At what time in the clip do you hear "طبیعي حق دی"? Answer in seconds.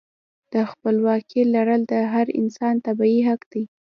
2.85-3.63